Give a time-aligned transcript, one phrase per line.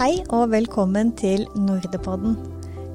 [0.00, 2.38] Hei og velkommen til Nordepodden.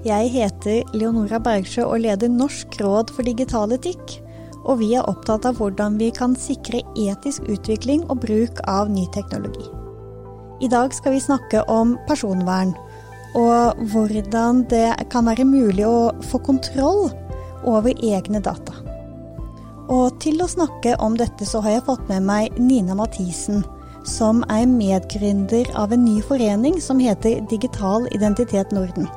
[0.07, 4.15] Jeg heter Leonora Bergsjø og leder Norsk råd for digital etikk.
[4.63, 9.03] Og vi er opptatt av hvordan vi kan sikre etisk utvikling og bruk av ny
[9.13, 9.67] teknologi.
[10.65, 12.73] I dag skal vi snakke om personvern,
[13.37, 17.11] og hvordan det kan være mulig å få kontroll
[17.69, 18.81] over egne data.
[19.93, 23.61] Og til å snakke om dette så har jeg fått med meg Nina Mathisen,
[24.05, 29.09] som er medgründer av en ny forening som heter Digital identitet Norden.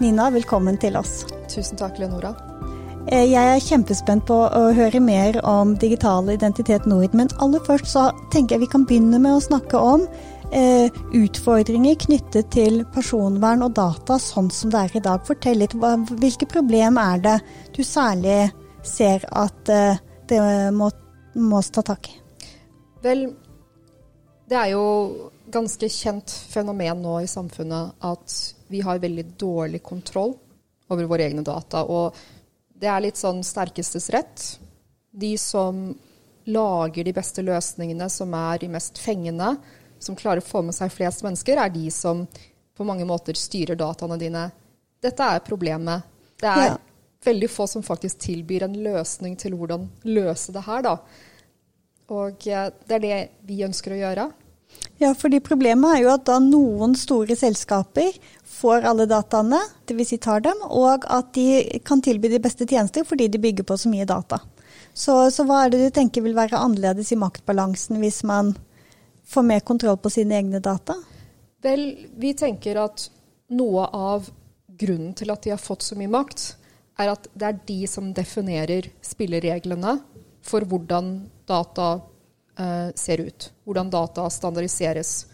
[0.00, 1.22] Nina, velkommen til oss.
[1.52, 2.32] Tusen takk, Leonora.
[3.12, 7.92] Eh, jeg er kjempespent på å høre mer om Digital identitet Norden, men aller først
[7.92, 10.06] så tenker jeg vi kan begynne med å snakke om
[10.56, 15.24] eh, utfordringer knyttet til personvern og data sånn som det er i dag.
[15.28, 17.38] Fortell litt, hva, hvilke problem er det
[17.76, 18.48] du særlig
[18.84, 20.00] ser at eh,
[20.32, 20.40] det
[20.72, 20.88] må,
[21.36, 22.20] må ta tak i?
[23.04, 23.26] Vel,
[24.48, 24.84] det er jo
[25.52, 28.34] ganske kjent fenomen nå i samfunnet at
[28.72, 30.34] vi har veldig dårlig kontroll
[30.92, 31.84] over våre egne data.
[31.84, 32.16] Og
[32.74, 34.44] det er litt sånn sterkestes rett.
[35.10, 35.86] De som
[36.44, 39.54] lager de beste løsningene, som er de mest fengende,
[39.98, 42.26] som klarer å få med seg flest mennesker, er de som
[42.74, 44.48] på mange måter styrer dataene dine.
[45.00, 46.04] Dette er problemet.
[46.40, 46.78] Det er ja.
[47.24, 50.98] veldig få som faktisk tilbyr en løsning til hvordan løse det her, da.
[52.12, 53.18] Og eh, det er det
[53.48, 54.26] vi ønsker å gjøre.
[55.02, 58.14] Ja, fordi problemet er jo at da noen store selskaper
[58.46, 59.58] får alle dataene,
[59.88, 60.12] dvs.
[60.14, 63.78] Si tar dem, og at de kan tilby de beste tjenester fordi de bygger på
[63.80, 64.38] så mye data.
[64.94, 68.52] Så, så hva er det du tenker vil være annerledes i maktbalansen hvis man
[69.26, 70.96] får mer kontroll på sine egne data?
[71.64, 71.88] Vel,
[72.20, 73.08] vi tenker at
[73.54, 74.28] noe av
[74.78, 76.54] grunnen til at de har fått så mye makt,
[77.02, 79.96] er at det er de som definerer spillereglene
[80.44, 81.16] for hvordan
[81.48, 81.96] data
[82.94, 83.48] ser ut.
[83.66, 85.26] Hvordan data standardiseres.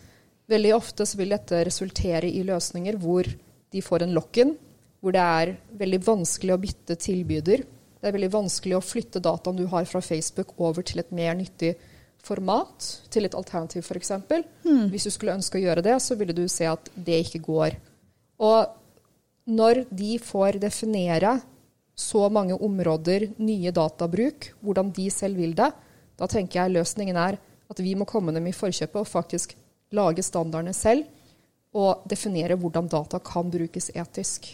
[0.51, 3.29] Veldig ofte vil dette resultere i løsninger hvor
[3.71, 4.55] de får en lock-in,
[5.01, 7.62] hvor det er veldig vanskelig å bytte tilbyder.
[8.01, 11.37] Det er veldig vanskelig å flytte dataen du har fra Facebook over til et mer
[11.39, 11.75] nyttig
[12.25, 14.12] format, til et alternativ f.eks.
[14.65, 14.89] Hmm.
[14.93, 17.77] Hvis du skulle ønske å gjøre det, så ville du se at det ikke går.
[18.41, 18.77] Og
[19.50, 21.39] når de får definere
[22.00, 25.71] så mange områder, nye databruk, hvordan de selv vil det,
[26.20, 27.38] da tenker jeg løsningen er
[27.70, 29.54] at vi må komme dem i forkjøpet og faktisk
[29.97, 31.08] lage standardene selv
[31.76, 34.48] og definere hvordan data kan brukes etisk.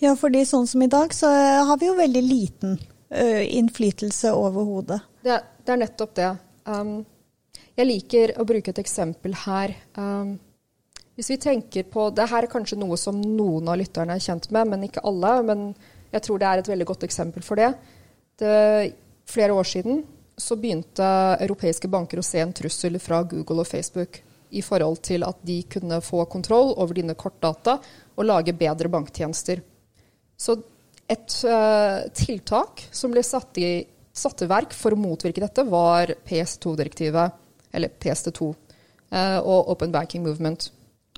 [0.00, 1.28] Ja, fordi sånn som i dag, så
[1.68, 3.26] har vi jo veldig liten ø,
[3.58, 5.00] innflytelse over hodet.
[5.20, 6.30] Det, det, er nettopp det.
[6.64, 6.94] Um,
[7.76, 9.74] jeg liker å bruke et eksempel her.
[10.00, 10.38] Um,
[11.18, 14.48] hvis vi tenker på Det her er kanskje noe som noen av lytterne er kjent
[14.54, 15.34] med, men ikke alle.
[15.44, 15.68] Men
[16.14, 17.74] jeg tror det er et veldig godt eksempel for det.
[18.40, 18.94] det
[19.28, 20.02] flere år siden
[20.42, 21.06] så begynte
[21.40, 24.18] europeiske banker å se en trussel fra Google og Facebook
[24.52, 27.78] i forhold til at de kunne få kontroll over dine kortdata
[28.16, 29.62] og lage bedre banktjenester.
[30.36, 30.58] Så
[31.10, 33.70] et uh, tiltak som ble satt i,
[34.12, 37.38] satt verk for å motvirke dette, var PS2-direktivet,
[37.72, 38.76] eller PST2, uh,
[39.16, 40.68] eh, og Open Banking Movement.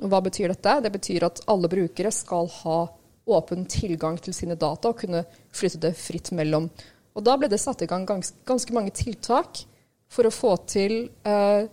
[0.02, 0.78] Og hva betyr dette?
[0.84, 2.78] Det betyr at alle brukere skal ha
[3.24, 5.24] åpen tilgang til sine data og kunne
[5.54, 6.68] flytte det fritt mellom
[7.14, 9.62] og da ble det satt i gang gans ganske mange tiltak
[10.10, 11.66] for å få til eh,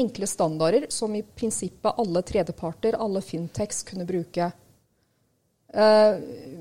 [0.00, 4.50] enkle standarder som i prinsippet alle tredjeparter, alle fintechs, kunne bruke.
[5.74, 6.14] Eh,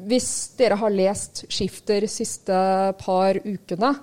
[0.09, 2.57] hvis dere har lest Skifter siste
[2.99, 3.93] par ukene,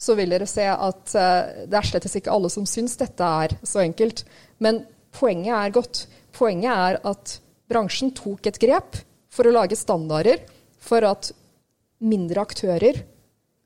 [0.00, 3.56] så vil dere se at eh, det er slett ikke alle som syns dette er
[3.62, 4.24] så enkelt.
[4.58, 4.84] Men
[5.16, 6.06] poenget er godt.
[6.36, 7.36] Poenget er at
[7.70, 8.98] bransjen tok et grep
[9.30, 10.42] for å lage standarder
[10.80, 11.30] for at
[12.00, 13.02] mindre aktører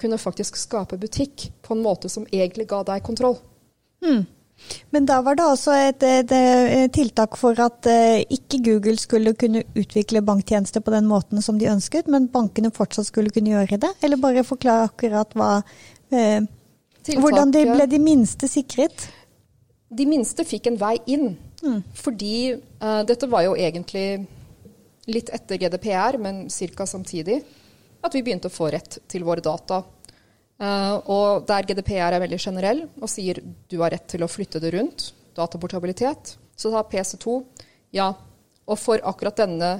[0.04, 3.38] kunne faktisk skape butikk på en måte som egentlig ga deg kontroll.
[4.04, 4.24] Mm.
[4.94, 9.34] Men da var det også et, et, et tiltak for at uh, ikke Google skulle
[9.38, 13.80] kunne utvikle banktjenester på den måten som de ønsket, men bankene fortsatt skulle kunne gjøre
[13.82, 13.90] det?
[14.04, 15.50] Eller bare forklare akkurat hva
[16.12, 16.44] eh,
[17.04, 19.08] Hvordan de ble de minste sikret?
[19.92, 21.34] De minste fikk en vei inn.
[21.60, 21.82] Mm.
[21.96, 24.06] Fordi eh, dette var jo egentlig
[25.12, 26.86] litt etter GDPR, men ca.
[26.88, 27.42] samtidig
[28.04, 29.82] at vi begynte å få rett til våre data.
[30.64, 34.62] Uh, og der GDPR er veldig generell og sier du har rett til å flytte
[34.62, 37.34] det rundt, dataportabilitet, så tar PC2
[37.98, 38.12] ja,
[38.64, 39.70] og for akkurat denne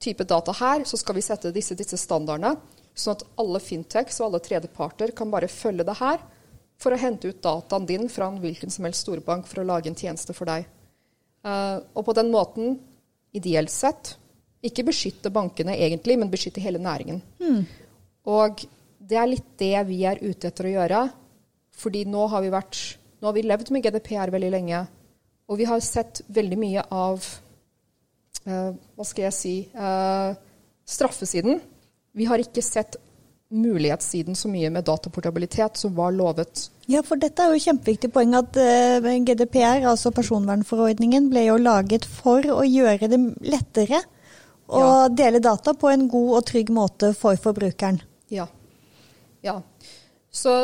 [0.00, 2.54] type data her, så skal vi sette disse, disse standardene,
[2.96, 6.22] sånn at alle fintechs og alle tredjeparter kan bare følge det her
[6.80, 9.90] for å hente ut dataen din fra en hvilken som helst storbank for å lage
[9.90, 10.64] en tjeneste for deg.
[11.44, 12.78] Uh, og på den måten,
[13.36, 14.14] ideelt sett,
[14.64, 17.20] ikke beskytte bankene egentlig, men beskytte hele næringen.
[17.40, 17.62] Mm.
[18.28, 18.64] Og
[19.10, 21.02] det er litt det vi er ute etter å gjøre.
[21.80, 22.80] Fordi nå har vi, vært,
[23.20, 24.84] nå har vi levd med GDPR veldig lenge.
[25.50, 27.24] Og vi har sett veldig mye av
[28.46, 30.34] uh, Hva skal jeg si uh,
[30.90, 31.60] Straffesiden.
[32.18, 32.98] Vi har ikke sett
[33.50, 36.68] mulighetssiden så mye med dataportabilitet som var lovet.
[36.90, 42.06] Ja, for dette er jo kjempeviktig poeng at uh, GDPR, altså personvernforordningen, ble jo laget
[42.06, 44.04] for å gjøre det lettere
[44.70, 45.08] å ja.
[45.10, 47.98] dele data på en god og trygg måte for forbrukeren.
[48.30, 48.46] Ja.
[49.44, 49.60] Ja.
[50.30, 50.54] Så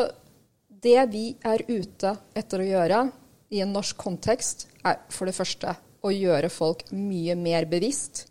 [0.67, 3.01] det vi er ute etter å gjøre
[3.49, 5.73] i en norsk kontekst, er for det første
[6.05, 8.27] å gjøre folk mye mer bevisst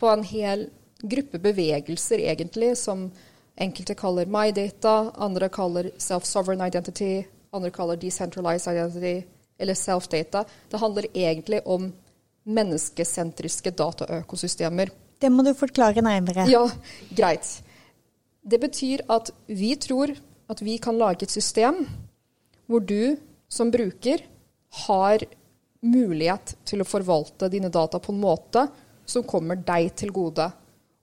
[0.00, 0.68] på en hel
[1.04, 3.10] gruppe bevegelser, egentlig, som
[3.60, 9.26] enkelte kaller my data, andre kaller self-sovereign identity, andre kaller decentralized identity
[9.58, 10.44] eller self-data.
[10.70, 11.92] Det handler egentlig om
[12.44, 14.90] menneskesentriske dataøkosystemer.
[15.20, 16.48] Det må du forklare nærmere.
[16.50, 16.66] Ja,
[17.14, 17.60] greit.
[18.44, 20.12] Det betyr at vi tror
[20.52, 21.86] at vi kan lage et system
[22.68, 23.16] hvor du
[23.48, 24.20] som bruker
[24.84, 25.24] har
[25.84, 28.66] mulighet til å forvalte dine data på en måte
[29.08, 30.46] som kommer deg til gode.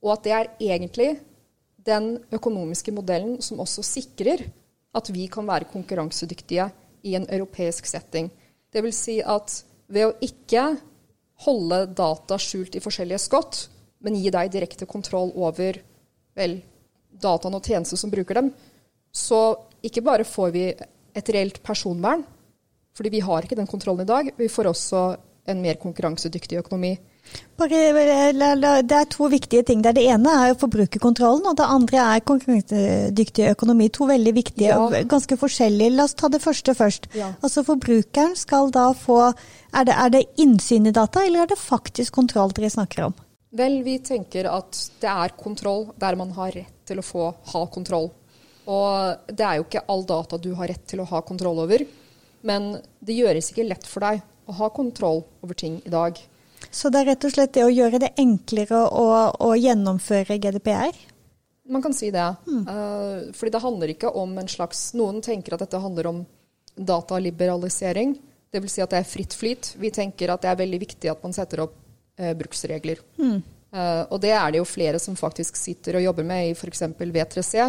[0.02, 1.12] Og at det er egentlig
[1.82, 4.46] den økonomiske modellen som også sikrer
[4.98, 6.68] at vi kan være konkurransedyktige
[7.08, 8.30] i en europeisk setting.
[8.70, 9.62] Det vil si at
[9.92, 10.66] ved å ikke
[11.46, 13.64] holde data skjult i forskjellige skott,
[14.02, 15.78] men gi deg direkte kontroll over
[16.38, 16.60] vel,
[17.12, 18.52] dataene og tjenester som bruker dem,
[19.12, 19.42] så
[19.84, 22.24] ikke bare får vi et reelt personvern,
[22.96, 25.04] fordi vi har ikke den kontrollen i dag, vi får også
[25.52, 26.96] en mer konkurransedyktig økonomi.
[27.62, 29.82] Det er to viktige ting.
[29.82, 33.88] Det ene er forbrukerkontrollen, og det andre er konkurransedyktig økonomi.
[33.94, 35.94] To veldig viktige og ganske forskjellige.
[35.96, 37.08] La oss ta det første først.
[37.16, 37.32] Ja.
[37.42, 41.60] Altså Forbrukeren skal da få er det, er det innsyn i data, eller er det
[41.62, 43.16] faktisk kontroll dere snakker om?
[43.56, 47.64] Vel, vi tenker at det er kontroll der man har rett til å få ha
[47.74, 48.12] kontroll.
[48.70, 51.84] Og det er jo ikke all data du har rett til å ha kontroll over.
[52.46, 56.18] Men det gjøres ikke lett for deg å ha kontroll over ting i dag.
[56.70, 60.98] Så det er rett og slett det å gjøre det enklere å, å gjennomføre GDPR?
[61.72, 62.28] Man kan si det.
[62.48, 62.66] Mm.
[62.68, 66.22] Uh, fordi det handler ikke om en slags Noen tenker at dette handler om
[66.76, 68.16] dataliberalisering.
[68.52, 68.76] Dvs.
[68.76, 69.74] Si at det er fritt flyt.
[69.80, 71.76] Vi tenker at det er veldig viktig at man setter opp
[72.20, 73.02] uh, bruksregler.
[73.22, 73.42] Mm.
[73.72, 76.84] Uh, og det er det jo flere som faktisk sitter og jobber med i f.eks.
[77.00, 77.68] V3C.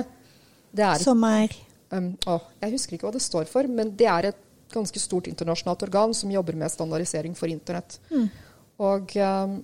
[0.73, 1.53] Er, som er
[1.93, 4.41] um, å, Jeg husker ikke hva det står for, men det er et
[4.73, 8.01] ganske stort internasjonalt organ som jobber med standardisering for internett.
[8.11, 8.27] Mm.
[8.83, 9.61] Og um,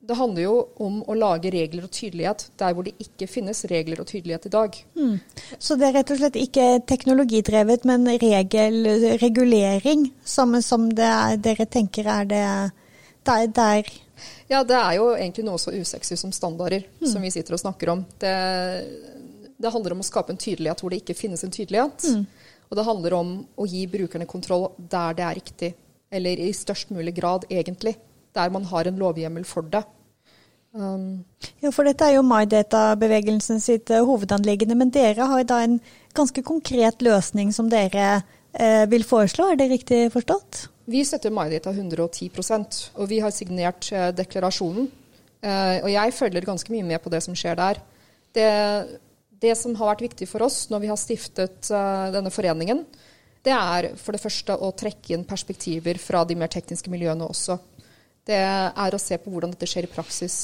[0.00, 4.00] det handler jo om å lage regler og tydelighet der hvor det ikke finnes regler
[4.00, 4.78] og tydelighet i dag.
[4.96, 5.16] Mm.
[5.58, 10.56] Så det er rett og slett ikke teknologidrevet, men regelregulering, regulering som,
[10.96, 12.44] det er, dere tenker er det
[13.28, 13.92] der, der
[14.50, 17.08] Ja, det er jo egentlig noe så usexy som standarder, mm.
[17.12, 18.04] som vi sitter og snakker om.
[18.20, 18.34] Det,
[19.56, 22.08] det, handler om å skape en tydelighet hvor det ikke finnes en tydelighet.
[22.10, 22.26] Mm.
[22.70, 25.72] Og det handler om å gi brukerne kontroll der det er riktig.
[26.10, 27.96] Eller i størst mulig grad, egentlig.
[28.34, 29.82] Der man har en lovhjemmel for det.
[30.70, 31.24] Um,
[31.58, 34.76] ja, for dette er jo MyData-bevegelsen sitt uh, hovedanliggende.
[34.78, 35.80] Men dere har da en
[36.14, 38.20] ganske konkret løsning som dere
[38.52, 40.68] eh, vil foreslå, er det riktig forstått?
[40.90, 44.90] Vi støtter MyData 110% og vi har signert uh, deklarasjonen.
[45.40, 47.78] og jeg følger ganske mye med på det som skjer der.
[48.36, 48.48] Det
[49.40, 52.84] det som har vært viktig for oss når vi har stiftet uh, denne foreningen,
[53.40, 57.56] det er for det første å trekke inn perspektiver fra de mer tekniske miljøene også.
[58.28, 60.36] Det er å se på hvordan dette skjer i praksis.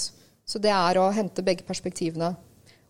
[0.49, 2.33] Så det er å hente begge perspektivene.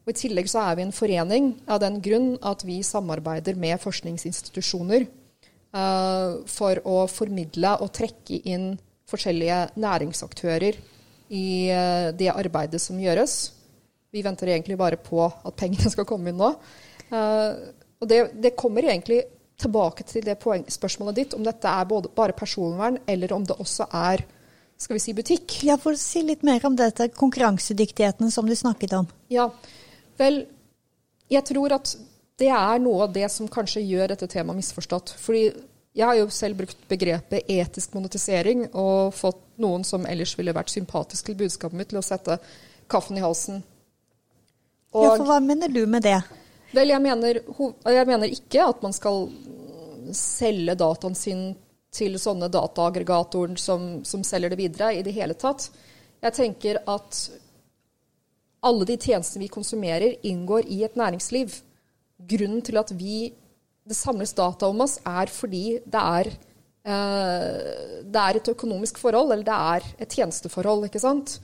[0.06, 3.82] Og I tillegg så er vi en forening av den grunn at vi samarbeider med
[3.82, 5.08] forskningsinstitusjoner
[6.49, 8.71] for å formidle og trekke inn
[9.11, 10.78] forskjellige næringsaktører
[11.35, 13.37] i uh, det arbeidet som gjøres.
[14.14, 16.52] Vi venter egentlig bare på at pengene skal komme inn nå.
[17.11, 19.23] Uh, og det, det, kommer egentlig
[19.56, 23.88] tilbake til det spørsmålet ditt, om dette er både, bare personvern, eller om det også
[23.95, 24.26] er
[24.76, 25.54] skal vi si butikk.
[25.64, 29.06] Ja, for å Si litt mer om dette konkurransedyktigheten som du snakket om.
[29.33, 29.49] Ja,
[30.21, 30.42] vel,
[31.33, 31.95] jeg tror at
[32.40, 35.14] det er noe av det som kanskje gjør dette temaet misforstått.
[35.20, 35.46] Fordi
[35.96, 40.74] jeg har jo selv brukt begrepet etisk monetisering og fått noen som ellers ville vært
[40.74, 42.36] sympatisk til budskapet mitt, til å sette
[42.92, 43.62] kaffen i halsen
[44.96, 46.18] og, ja, for hva mener du med det?
[46.74, 47.40] Vel, jeg mener,
[47.92, 49.26] jeg mener ikke at man skal
[50.16, 51.42] selge dataen sin
[51.96, 55.68] til sånne dataaggregatorer som, som, selger det videre, i det hele tatt.
[56.24, 57.20] Jeg tenker at
[58.66, 61.54] alle de tjenestene vi konsumerer, inngår i et næringsliv.
[62.16, 63.28] Grunnen til at vi,
[63.87, 66.30] det samles data om oss, er fordi det er,
[66.88, 70.87] eh, det er et økonomisk forhold, eller det er et tjenesteforhold.
[70.88, 71.38] ikke sant?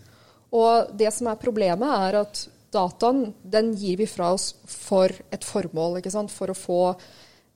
[0.52, 5.44] Og det som er problemet, er at dataen den gir vi fra oss for et
[5.44, 6.32] formål, ikke sant?
[6.32, 6.82] for å få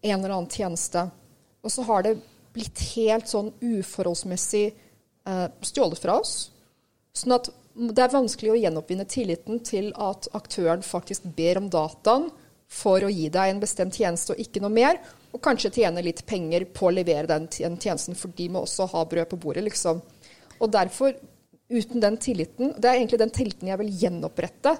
[0.03, 1.09] en eller annen tjeneste.
[1.65, 2.19] Og så har det
[2.57, 6.51] blitt helt sånn uforholdsmessig eh, stjålet fra oss.
[7.17, 12.31] Sånn at det er vanskelig å gjenoppvinne tilliten til at aktøren faktisk ber om dataen
[12.67, 14.99] for å gi deg en bestemt tjeneste og ikke noe mer,
[15.33, 19.05] og kanskje tjene litt penger på å levere den tjenesten, for de må også ha
[19.09, 20.01] brød på bordet, liksom.
[20.57, 21.15] Og derfor,
[21.69, 24.77] uten den tilliten Det er egentlig den tilliten jeg vil gjenopprette.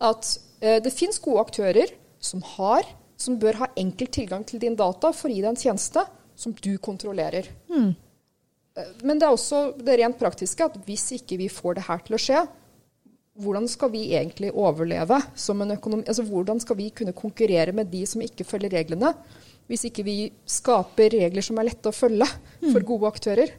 [0.00, 0.28] At
[0.62, 1.92] eh, det fins gode aktører
[2.22, 2.86] som har,
[3.18, 6.04] som bør ha enkel tilgang til din data for å gi deg en tjeneste
[6.38, 7.50] som du kontrollerer.
[7.68, 7.90] Mm.
[9.02, 12.14] Men det er også det rent praktiske at hvis ikke vi får det her til
[12.14, 12.44] å skje,
[13.38, 16.04] hvordan skal vi egentlig overleve som en økonomi?
[16.08, 19.12] Altså, hvordan skal vi kunne konkurrere med de som ikke følger reglene,
[19.68, 20.18] hvis ikke vi
[20.48, 22.26] skaper regler som er lette å følge
[22.60, 22.86] for mm.
[22.88, 23.54] gode aktører?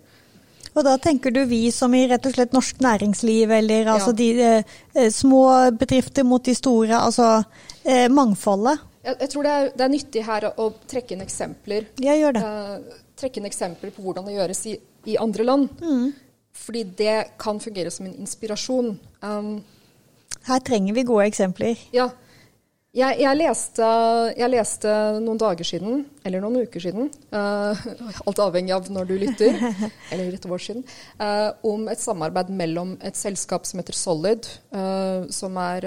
[0.70, 3.96] Og da tenker du vi som i rett og slett norsk næringsliv, eller ja.
[3.96, 5.44] altså de eh, eh, små
[5.80, 7.32] bedrifter mot de store, altså
[7.84, 8.86] eh, mangfoldet?
[9.04, 11.90] Jeg, jeg tror det er, det er, nyttig her å, å trekke inn eksempler.
[12.04, 12.46] Jeg gjør det.
[12.46, 15.70] Eh, trekke inn eksempler på hvordan det gjøres i i andre land.
[15.82, 16.12] Mm.
[16.60, 18.98] Fordi det kan fungere som en inspirasjon.
[19.24, 19.60] Um,
[20.48, 21.80] Her trenger vi gode eksempler.
[21.96, 22.10] Ja.
[22.90, 23.88] Jeg, jeg, leste,
[24.34, 27.78] jeg, leste, noen dager siden, eller noen uker siden, uh,
[28.28, 29.60] alt avhengig av når du lytter,
[30.12, 30.82] eller et år siden,
[31.22, 35.86] uh, om et samarbeid mellom et selskap som heter Solid, uh, som, er,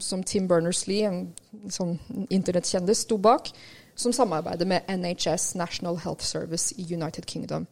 [0.00, 1.98] som Tim Berners-Lee, en sånn
[2.32, 3.52] internettkjendis, sto bak,
[3.92, 7.68] som samarbeider med NHS, National Health Service i United Kingdom.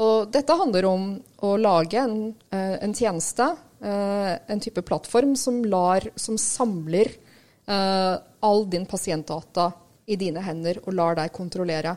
[0.00, 1.08] Og dette handler om
[1.44, 7.12] å lage en, eh, en tjeneste, eh, en type plattform, som, lar, som samler
[7.68, 9.72] uh, all din pasientdata
[10.06, 11.96] i dine hender og lar deg kontrollere.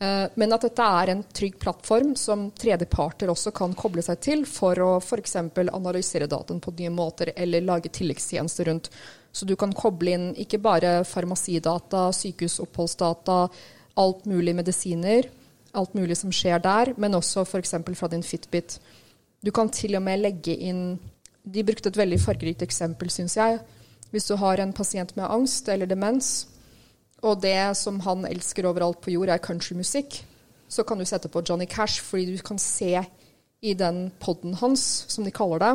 [0.00, 4.80] Men at dette er en trygg plattform som tredjeparter også kan koble seg til for
[4.80, 5.36] å f.eks.
[5.36, 8.88] analysere dataen på nye måter eller lage tilleggstjenester rundt.
[9.30, 13.38] Så du kan koble inn ikke bare farmasidata, sykehusoppholdsdata,
[14.00, 15.28] alt mulig medisiner,
[15.76, 17.74] alt mulig som skjer der, men også f.eks.
[17.94, 18.78] fra din Fitbit.
[19.44, 20.98] Du kan til og med legge inn
[21.40, 23.60] De brukte et veldig fargerikt eksempel, syns jeg.
[24.12, 26.48] Hvis du har en pasient med angst eller demens,
[27.22, 30.18] og det som han elsker overalt på jord, er countrymusikk,
[30.68, 33.00] så kan du sette på Johnny Cash, fordi du kan se
[33.60, 35.72] i den poden hans, som de kaller det,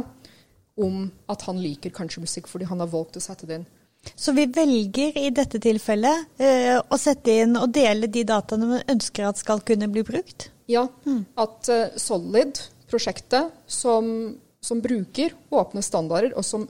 [0.78, 3.68] om at han liker countrymusikk fordi han har valgt å sette det inn.
[4.16, 8.82] Så vi velger i dette tilfellet uh, å sette inn og dele de dataene vi
[8.94, 10.50] ønsker at skal kunne bli brukt?
[10.72, 10.86] Ja.
[11.06, 11.24] Mm.
[11.42, 16.68] At uh, Solid, prosjektet, som, som, bruker åpne standarder, og som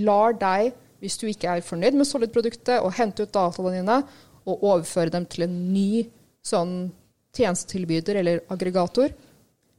[0.00, 4.00] lar deg, hvis du ikke er fornøyd med Solid-produktet, å hente ut dataene dine
[4.48, 6.06] og overføre dem til en ny
[6.44, 6.88] sånn
[7.36, 9.12] tjenestetilbyder eller aggregator,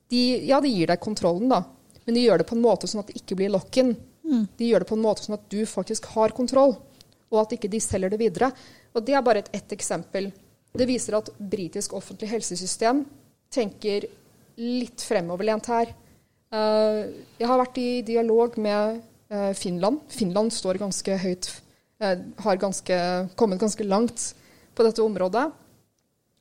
[0.09, 1.63] de, ja, de gir deg kontrollen, da.
[2.05, 3.91] Men de gjør det på en måte sånn at det ikke blir lock-in.
[4.25, 4.45] Mm.
[4.57, 6.77] De gjør det på en måte sånn at du faktisk har kontroll
[7.29, 8.51] og at ikke de selger det videre.
[8.93, 10.31] Og Det er bare et ett eksempel.
[10.73, 13.05] Det viser at britisk offentlig helsesystem
[13.49, 14.05] tenker
[14.59, 15.93] litt fremoverlent her.
[16.49, 18.99] Uh, jeg har vært i dialog med
[19.31, 20.01] uh, Finland.
[20.09, 21.49] Finland står ganske høyt,
[22.01, 22.97] uh, har ganske,
[23.37, 24.31] kommet ganske langt
[24.73, 25.45] på dette området.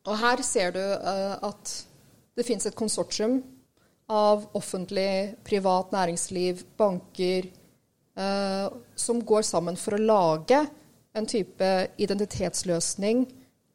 [0.09, 1.73] Og her ser du at
[2.39, 3.43] det finnes et konsortium
[4.09, 7.51] av offentlig, privat næringsliv, banker,
[8.99, 10.57] som går sammen for å lage
[11.15, 11.69] en type
[12.03, 13.21] identitetsløsning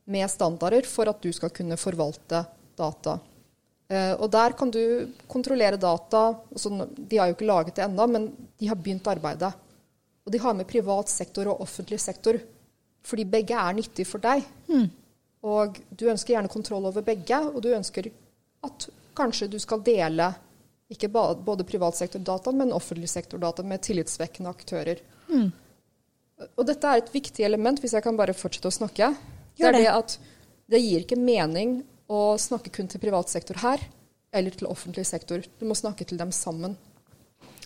[0.03, 2.43] med standarder for at du skal kunne forvalte
[2.77, 3.17] data.
[3.93, 6.25] Uh, og der kan du kontrollere data.
[6.51, 8.27] Altså, de har jo ikke laget det ennå, men
[8.59, 9.51] de har begynt arbeidet.
[10.23, 12.39] Og de har med privat sektor og offentlig sektor,
[13.03, 14.45] fordi begge er nyttig for deg.
[14.71, 14.87] Mm.
[15.43, 18.07] Og du ønsker gjerne kontroll over begge, og du ønsker
[18.63, 20.29] at kanskje du skal dele
[20.91, 25.01] ikke både privat sektor-data, men offentlig sektor-data med tillitsvekkende aktører.
[25.29, 25.49] Mm.
[26.57, 29.13] Og dette er et viktig element, hvis jeg kan bare fortsette å snakke.
[29.57, 30.17] Det er det at
[30.69, 33.81] det gir ikke mening å snakke kun til privat sektor her,
[34.33, 35.43] eller til offentlig sektor.
[35.59, 36.75] Du må snakke til dem sammen.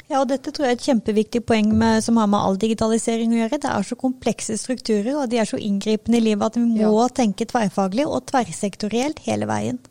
[0.07, 3.33] Ja, og dette tror jeg er et kjempeviktig poeng med, som har med all digitalisering
[3.33, 3.59] å gjøre.
[3.63, 6.93] Det er så komplekse strukturer, og de er så inngripende i livet at vi må
[7.01, 7.09] ja.
[7.11, 9.81] tenke tverrfaglig og tverrsektorielt hele veien.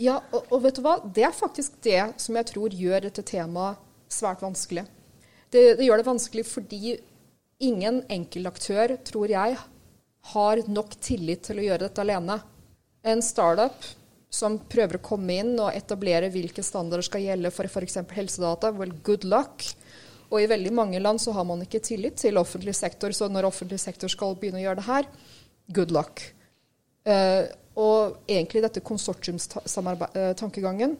[0.00, 0.98] Ja, og, og, vet du hva?
[1.00, 3.80] Det er faktisk det som jeg tror gjør dette temaet
[4.12, 4.84] svært vanskelig.
[5.48, 6.96] Det, det gjør det vanskelig fordi
[7.64, 9.56] ingen enkeltaktør, tror jeg,
[10.32, 12.40] har nok tillit til å gjøre dette alene.
[13.06, 13.86] En startup
[14.36, 18.00] som prøver å komme inn og etablere hvilke standarder skal gjelde for f.eks.
[18.12, 19.64] helsedata, well, good luck.
[20.26, 23.48] Og i veldig mange land så har man ikke tillit til offentlig sektor, så når
[23.48, 25.08] offentlig sektor skal begynne å gjøre det her,
[25.72, 26.24] good luck.
[27.06, 30.96] Uh, og egentlig dette konsortiumstankegangen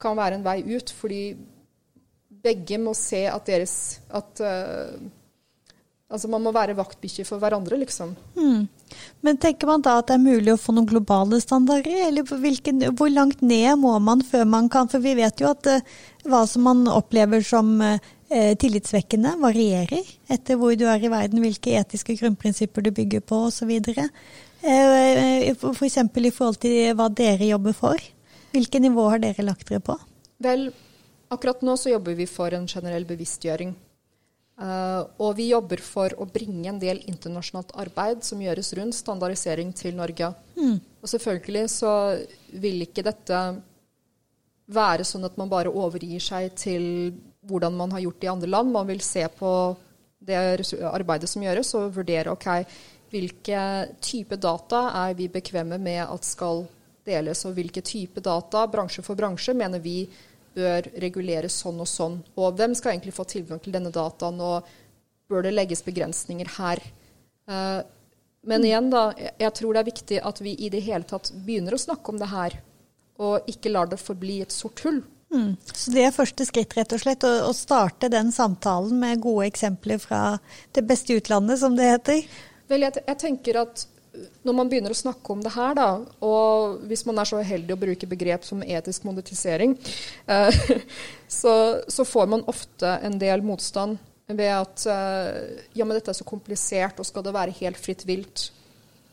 [0.00, 1.36] kan være en vei ut, fordi
[2.42, 4.98] begge må se at deres at uh,
[6.08, 8.14] Altså man må være vaktbikkje for hverandre, liksom.
[8.32, 8.64] Mm.
[9.20, 12.80] Men tenker man da at det er mulig å få noen globale standarder, eller hvilken,
[12.96, 15.84] hvor langt ned må man før man kan For vi vet jo at uh,
[16.24, 21.72] hva som man opplever som uh, tillitsvekkende, varierer etter hvor du er i verden, hvilke
[21.78, 23.70] etiske grunnprinsipper du bygger på osv.
[23.80, 25.62] F.eks.
[25.64, 28.08] For i forhold til hva dere jobber for.
[28.52, 29.96] Hvilke nivå har dere lagt dere på?
[30.44, 30.68] Vel,
[31.32, 33.72] akkurat nå så jobber vi for en generell bevisstgjøring
[34.58, 39.70] Uh, og vi jobber for å bringe en del internasjonalt arbeid som gjøres rundt standardisering
[39.78, 40.32] til Norge.
[40.58, 40.80] Mm.
[40.98, 41.92] Og selvfølgelig så
[42.58, 43.42] vil ikke dette
[44.74, 46.88] være sånn at man bare overgir seg til
[47.46, 48.72] hvordan man har gjort det i andre land.
[48.72, 49.50] Man vil se på
[50.18, 50.38] det
[50.88, 52.48] arbeidet som gjøres, og vurdere ok,
[53.12, 53.60] hvilke
[54.04, 56.66] type data er vi bekvemme med at skal
[57.08, 60.02] deles, og hvilke type data, bransje for bransje, mener vi
[60.58, 62.18] bør reguleres sånn og sånn.
[62.36, 64.68] Og hvem skal egentlig få tilgang til denne dataen, og
[65.30, 66.82] bør det legges begrensninger her?
[67.48, 67.80] Uh,
[68.48, 71.76] men igjen, da, jeg tror det er viktig at vi i det hele tatt begynner
[71.76, 72.58] å snakke om det her,
[73.18, 75.00] og ikke lar det forbli et sort hull.
[75.34, 75.56] Mm.
[75.74, 79.48] Så det er første skritt, rett og slett, å, å starte den samtalen med gode
[79.50, 80.22] eksempler fra
[80.76, 82.24] det beste utlandet, som det heter?
[82.68, 83.86] Vel, jeg, jeg tenker at
[84.46, 85.88] når man begynner å snakke om det her, da,
[86.24, 89.76] og hvis man er så uheldig å bruke begrep som etisk monetisering,
[90.26, 90.60] eh,
[91.40, 91.54] så,
[91.86, 96.26] så, får man ofte en del motstand ved at eh, ja, men dette er så
[96.28, 98.48] komplisert, og skal det være helt fritt vilt?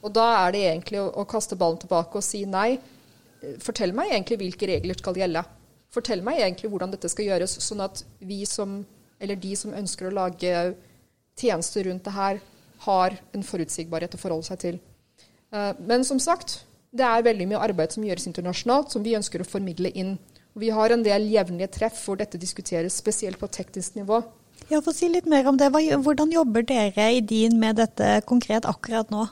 [0.06, 2.76] Og da er det egentlig å, å, kaste ballen tilbake og si nei.
[3.62, 5.42] Fortell meg egentlig hvilke regler skal gjelde.
[5.96, 8.82] Fortell meg egentlig hvordan dette skal gjøres, sånn at vi som,
[9.24, 10.52] eller de som ønsker å lage
[11.40, 12.42] tjenester rundt det her,
[12.86, 14.80] har en forutsigbarhet å forholde seg til.
[15.56, 16.60] Eh, men som sagt,
[16.96, 20.18] det er veldig mye arbeid som gjøres internasjonalt, som vi ønsker å formidle inn.
[20.56, 24.22] Vi har en del jevnlige treff hvor dette diskuteres, spesielt på teknisk nivå.
[24.72, 25.68] Ja, Få si litt mer om det.
[25.72, 29.28] Hvordan jobber dere i din med dette konkret akkurat nå?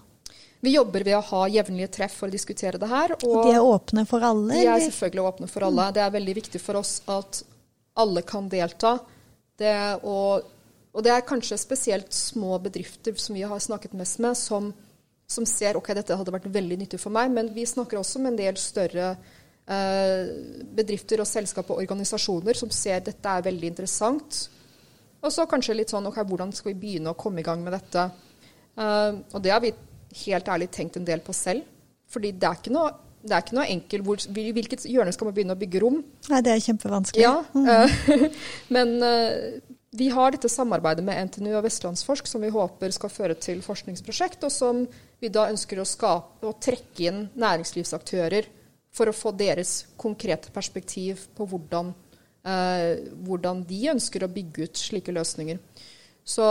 [0.63, 3.15] Vi jobber ved å ha jevnlige treff for å diskutere det her.
[3.19, 4.55] Og de er åpne for alle?
[4.55, 5.89] De er selvfølgelig åpne for alle.
[5.95, 7.41] Det er veldig viktig for oss at
[7.99, 8.95] alle kan delta.
[9.59, 9.75] Det
[10.07, 10.47] og,
[10.95, 14.71] og det er kanskje spesielt små bedrifter som vi har snakket mest med, som
[15.33, 17.31] som ser ok, dette hadde vært veldig nyttig for meg.
[17.33, 20.33] Men vi snakker også med en del større eh,
[20.75, 24.43] bedrifter og selskap og organisasjoner som ser dette er veldig interessant.
[25.23, 27.75] Og så kanskje litt sånn ok, hvordan skal vi begynne å komme i gang med
[27.77, 28.07] dette?
[28.75, 29.73] Eh, og det har vi
[30.25, 31.65] helt ærlig tenkt en del på selv.
[32.13, 32.91] Fordi det er ikke noe,
[33.23, 36.01] det er ikke noe enkelt hvor, Hvilket hjørne skal man begynne å bygge rom?
[36.29, 37.23] Nei, det er kjempevanskelig.
[37.23, 38.25] Ja, mm.
[38.75, 43.35] men uh, vi har dette samarbeidet med NTNU og Vestlandsforsk som vi håper skal føre
[43.37, 44.81] til forskningsprosjekt, og som
[45.21, 48.47] vi da ønsker å skape og trekke inn næringslivsaktører
[48.93, 51.93] for å få deres konkrete perspektiv på hvordan,
[52.45, 55.61] eh, hvordan de ønsker å bygge ut slike løsninger.
[56.25, 56.49] Så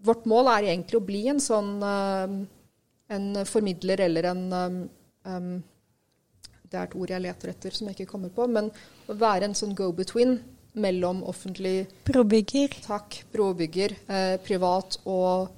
[0.00, 2.36] vårt mål er egentlig å bli en sånn eh,
[3.12, 5.52] en formidler eller en um,
[6.62, 8.70] Det er et ord jeg leter etter som jeg ikke kommer på, men
[9.08, 10.38] å være en sånn go-between
[10.72, 12.78] mellom offentlig Brobygger.
[12.86, 13.18] Takk.
[13.32, 13.92] Brobygger.
[14.08, 15.50] Eh, privat og,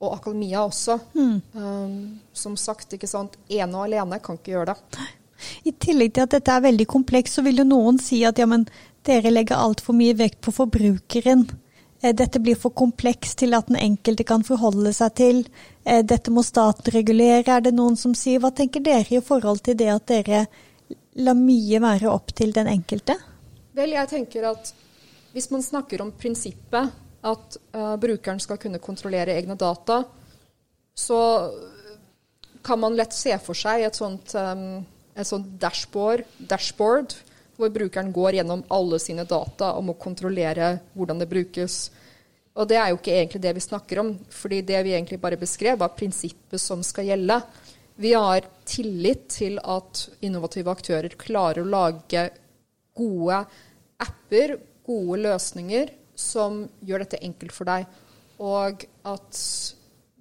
[0.00, 0.96] og, akademia også.
[1.12, 1.34] Mm.
[1.52, 1.98] Um,
[2.32, 5.04] som sagt, ikke sant, ene og alene kan ikke gjøre det.
[5.68, 8.48] I tillegg til at dette er veldig komplekst, så vil jo noen si at ja,
[8.48, 8.64] men
[9.04, 11.44] dere legger altfor mye vekt på forbrukeren.
[12.04, 15.38] Eh, dette blir for komplekst til at den enkelte kan forholde seg til.
[15.88, 18.42] Eh, dette må staten regulere, er det noen som sier.
[18.42, 20.44] Hva tenker dere i forhold til det at dere
[21.24, 23.16] lar mye være opp til den enkelte?
[23.74, 24.74] Vel, jeg tenker at
[25.32, 26.92] hvis man snakker om prinsippet
[27.24, 30.02] at uh, brukeren skal kunne kontrollere egne data,
[30.94, 31.20] så
[32.62, 34.84] kan man lett se for seg et sånt, um,
[35.16, 37.16] et sånt dashboard, dashboard,
[37.56, 41.78] hvor brukeren går gjennom alle sine data og må kontrollere hvordan det brukes.
[42.54, 45.38] Og det er jo ikke egentlig det vi snakker om, fordi det vi egentlig bare
[45.38, 47.40] beskrev, var prinsippet som skal gjelde.
[47.98, 52.28] Vi har tillit til at innovative aktører klarer å lage
[52.94, 53.40] gode
[54.02, 57.86] apper, gode løsninger som gjør dette enkelt for deg.
[58.42, 59.42] Og at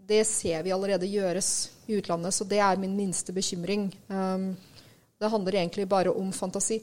[0.09, 1.49] det ser vi allerede gjøres
[1.87, 3.87] i utlandet, så det er min minste bekymring.
[4.07, 4.53] Um,
[5.19, 6.81] det handler egentlig bare om fantasi.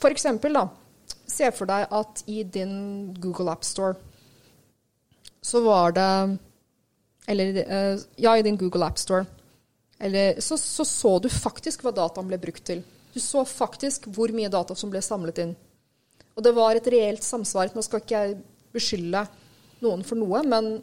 [0.00, 0.66] For eksempel, da,
[1.26, 3.96] se for deg at i din Google App Store
[5.46, 6.38] så var det
[7.30, 9.26] Eller uh, ja, i din Google App Store.
[9.98, 12.84] Eller, så, så så du faktisk hva dataen ble brukt til.
[13.14, 15.54] Du så faktisk hvor mye data som ble samlet inn.
[16.36, 17.72] Og det var et reelt samsvar.
[17.74, 18.36] Nå skal ikke jeg
[18.76, 19.24] beskylde
[19.82, 20.76] noen for noe, men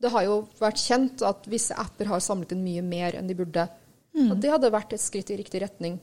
[0.00, 3.36] det har jo vært kjent at visse apper har samlet inn mye mer enn de
[3.36, 3.66] burde.
[4.14, 4.30] Mm.
[4.30, 5.98] Og det hadde vært et skritt i riktig retning.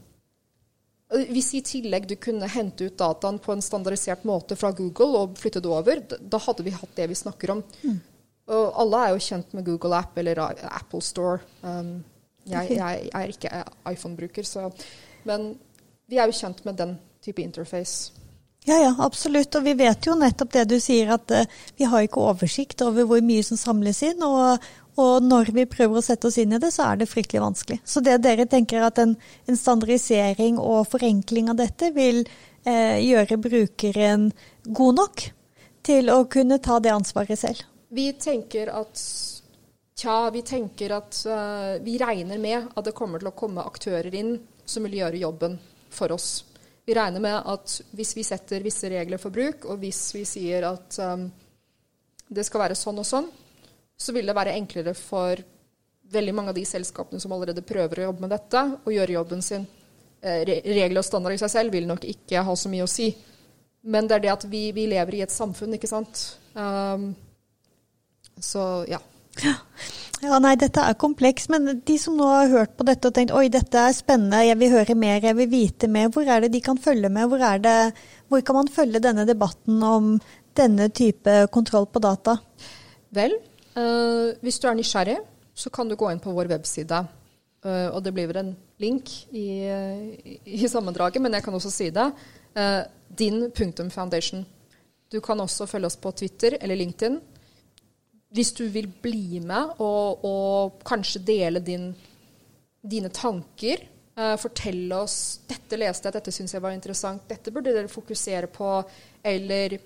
[1.11, 5.35] Hvis i tillegg du kunne hente ut dataen på en standardisert måte fra Google og
[5.39, 7.63] flytte det over, da hadde vi hatt det vi snakker om.
[7.83, 7.99] Mm.
[8.51, 11.41] Og alle er jo kjent med Google App eller Apple Store.
[11.61, 11.99] Um,
[12.47, 14.71] jeg, jeg, er ikke iPhone-bruker, så
[15.27, 15.53] Men
[16.09, 18.13] vi er jo kjent med den type interface.
[18.65, 19.55] Ja, ja, absolutt.
[19.57, 23.07] Og vi vet jo nettopp det du sier, at uh, vi har ikke oversikt over
[23.09, 24.21] hvor mye som samles inn.
[24.25, 27.41] Og, og, når vi prøver å sette oss inn i det, så er det fryktelig
[27.43, 27.79] vanskelig.
[27.87, 29.15] Så det dere tenker at en,
[29.47, 32.23] en standardisering og forenkling av dette vil
[32.65, 34.29] eh, gjøre brukeren
[34.67, 35.27] god nok
[35.87, 37.63] til å kunne ta det ansvaret selv?
[37.91, 38.99] Vi tenker at
[40.01, 44.15] Tja, vi tenker at uh, vi regner med at det kommer til å komme aktører
[44.17, 44.31] inn
[44.65, 45.59] som vil gjøre jobben
[45.93, 46.29] for oss.
[46.87, 50.65] Vi regner med at hvis vi setter visse regler for bruk, og hvis vi sier
[50.71, 51.27] at um,
[52.33, 53.27] det skal være sånn og sånn,
[54.01, 55.41] så vil det være enklere for
[56.11, 59.43] veldig mange av de selskapene som allerede prøver å jobbe med dette, å gjøre jobben
[59.45, 59.67] sin.
[60.21, 63.09] Eh, regler og standarder i seg selv vil nok ikke ha så mye å si.
[63.81, 66.25] Men det er det at vi, vi lever i et samfunn, ikke sant.
[66.53, 67.13] Um,
[68.41, 68.99] så ja.
[70.21, 73.33] Ja, nei, dette er kompleks, men de som nå har hørt på dette og tenkt
[73.33, 76.51] oi, dette er spennende, jeg vil høre mer, jeg vil vite mer, hvor er det
[76.53, 77.31] de kan følge med?
[77.31, 77.73] Hvor, det,
[78.29, 80.11] hvor kan man følge denne debatten om
[80.59, 82.37] denne type kontroll på data?
[83.17, 83.33] Vel,
[83.77, 85.17] øh, hvis du er nysgjerrig,
[85.53, 87.03] så kan du gå inn på vår webside.
[87.61, 89.69] Uh, og det blir vel en link i,
[90.49, 92.07] i, sammendraget, men jeg kan også si det.
[92.57, 92.81] Uh,
[93.13, 94.41] din.foundation.
[95.11, 97.19] Du kan også følge oss på Twitter eller LinkedIn
[98.31, 101.89] hvis du vil bli med og, og kanskje dele din,
[102.79, 103.83] dine tanker,
[104.15, 108.47] uh, fortelle oss 'Dette leste jeg, dette syns jeg var interessant, dette burde dere fokusere
[108.47, 108.83] på',
[109.23, 109.77] eller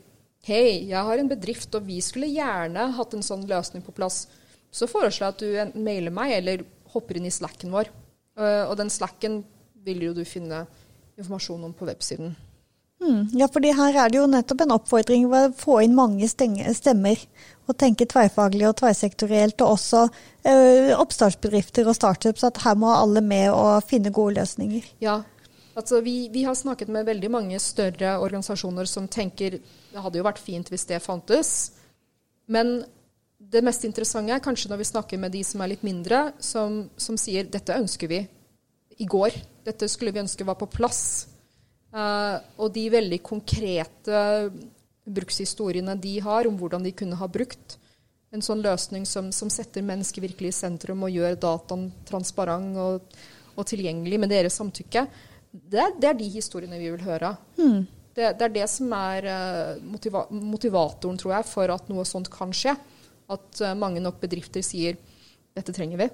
[0.45, 4.27] 'Hei, jeg har en bedrift, og vi skulle gjerne hatt en sånn løsning på plass',
[4.69, 7.89] så foreslår jeg at du enten mailer meg eller hopper inn i slacken vår.
[8.37, 9.39] Uh, og den slacken
[9.85, 10.65] vil jo du finne
[11.17, 12.35] informasjon om på websiden.
[13.01, 17.19] Mm, ja, fordi her er det jo nettopp en oppfordring å få inn mange stemmer.
[17.65, 20.55] Og tenke tverrfaglig og tverrsektorielt, og også ø,
[20.95, 22.45] oppstartsbedrifter og startups.
[22.47, 24.85] At her må alle med og finne gode løsninger.
[25.03, 25.23] Ja,
[25.75, 30.27] altså vi, vi, har snakket med veldig mange større organisasjoner som tenker det hadde jo
[30.27, 31.51] vært fint hvis det fantes.
[32.51, 32.79] Men
[33.37, 36.85] det mest interessante er kanskje når vi snakker med de som er litt mindre, som,
[36.97, 38.23] som sier dette ønsker vi
[38.97, 39.35] i går.
[39.65, 41.27] Dette skulle vi ønske var på plass.
[41.95, 44.21] Uh, og de veldig konkrete
[45.05, 47.77] brukshistoriene de har om hvordan de kunne ha brukt
[48.35, 53.15] en sånn løsning som, som setter mennesket virkelig i sentrum og gjør dataen transparent og,
[53.53, 55.05] og, tilgjengelig med deres samtykke,
[55.55, 57.35] det, det, er de historiene vi vil høre.
[57.59, 57.85] Hmm.
[58.15, 62.29] Det, det, er det som er uh, motiva motivatoren, tror jeg, for at noe sånt
[62.31, 62.75] kan skje.
[63.31, 64.99] At uh, mange nok bedrifter sier
[65.55, 66.11] dette trenger vi.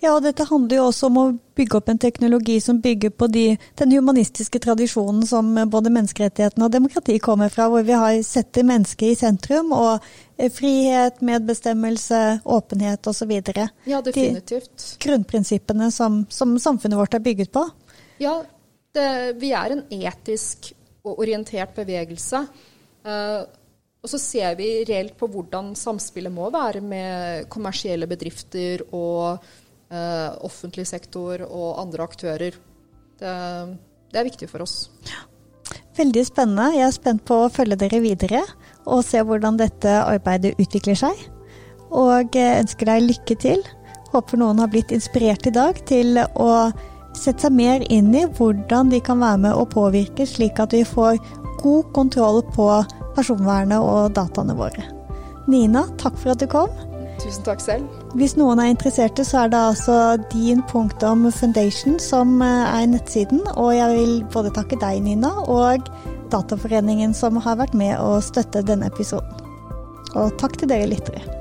[0.00, 1.24] Ja, og dette handler jo også om å
[1.56, 3.44] bygge opp en teknologi som bygger på de,
[3.80, 9.14] den humanistiske tradisjonen som både menneskerettighetene og demokrati kommer fra, hvor vi har setter mennesket
[9.14, 10.04] i sentrum, og
[10.36, 13.32] eh, frihet, medbestemmelse, åpenhet osv.
[13.88, 14.72] Ja, definitivt.
[14.76, 17.64] De grunnprinsippene som, som, samfunnet vårt er bygget på.
[18.22, 18.38] Ja,
[18.96, 19.08] det,
[19.40, 20.72] vi er en etisk
[21.06, 22.42] og orientert bevegelse.
[23.06, 23.44] Uh,
[24.06, 29.40] og så ser vi reelt på hvordan samspillet må være med kommersielle bedrifter og
[29.90, 32.54] eh, offentlig sektor og andre aktører.
[33.18, 33.32] Det,
[34.12, 34.76] det, er viktig for oss.
[35.98, 36.68] Veldig spennende.
[36.76, 38.44] Jeg er spent på å følge dere videre
[38.84, 41.26] og se hvordan dette arbeidet utvikler seg.
[41.90, 43.66] Og ønsker deg lykke til.
[44.12, 46.50] Håper noen har blitt inspirert i dag til å
[47.18, 50.84] sette seg mer inn i hvordan de kan være med å påvirke, slik at vi
[50.86, 51.18] får
[51.62, 52.68] god kontroll på
[53.16, 54.84] personvernet og dataene våre.
[55.50, 56.72] Nina, takk for at du kom.
[57.22, 57.86] Tusen takk selv.
[58.18, 59.96] Hvis noen er interesserte, så er det altså
[60.32, 63.40] din.foundation som eh, er nettsiden.
[63.56, 65.88] Og jeg vil både takke deg, Nina, og
[66.32, 69.42] Dataforeningen som har vært med å støtte denne episoden.
[70.16, 71.35] Og takk til dere lyttere.